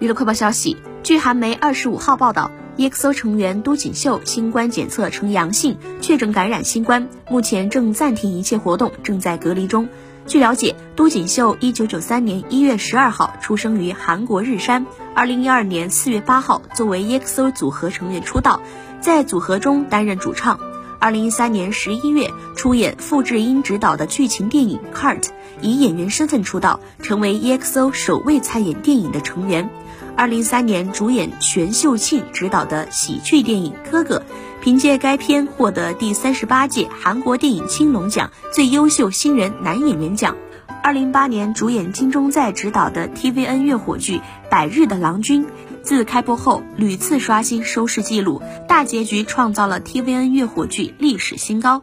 [0.00, 9.88] 娱乐快报消息，据韩媒二十五号报道，EXO 成员都锦秀新冠检测呈阳性，确诊感染新冠，目前正暂停一切活动，正在隔离中。
[10.24, 18.62] 据了解，都锦秀一九九三年一月十二号出生于韩国日山，二零一二年四月八号作为 EXO 组合成员出道，
[19.00, 20.60] 在组合中担任主唱。
[21.00, 25.20] 二零一三年十一月出演傅智英执导的剧情电影《Cart》，
[25.60, 29.70] 以演员身份出道，成为 EXO 首位参演电影的成员。
[30.16, 34.18] 二零一三年主演全秀庆执导的喜剧电影《哥哥》，
[34.60, 40.36] 凭借该片获得第三十八届韩国电影青龙奖最优秀新人男演员奖。
[40.82, 44.18] 二零一八年主演金钟在执导的 TVN 月火剧
[44.50, 45.44] 《百日的郎君》，
[45.88, 51.82] 自开播后屡次刷新收视纪录，大结局创造了 TVN 月火剧历史新高。